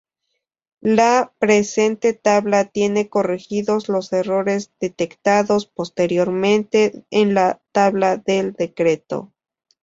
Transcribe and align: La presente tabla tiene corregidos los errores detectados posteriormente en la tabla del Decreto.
La 0.79 1.31
presente 1.37 2.13
tabla 2.13 2.65
tiene 2.65 3.07
corregidos 3.07 3.87
los 3.87 4.11
errores 4.13 4.71
detectados 4.79 5.67
posteriormente 5.67 7.05
en 7.11 7.35
la 7.35 7.61
tabla 7.71 8.17
del 8.17 8.53
Decreto. 8.53 9.31